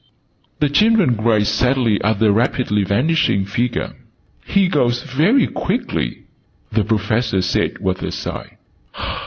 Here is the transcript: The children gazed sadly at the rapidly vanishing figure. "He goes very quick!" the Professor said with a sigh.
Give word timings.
The 0.61 0.69
children 0.69 1.15
gazed 1.15 1.49
sadly 1.49 2.03
at 2.03 2.17
the 2.17 2.31
rapidly 2.31 2.83
vanishing 2.83 3.45
figure. 3.45 3.93
"He 4.43 4.67
goes 4.67 5.03
very 5.03 5.45
quick!" 5.45 5.91
the 6.71 6.83
Professor 6.83 7.43
said 7.43 7.77
with 7.77 8.01
a 8.01 8.11
sigh. 8.11 8.57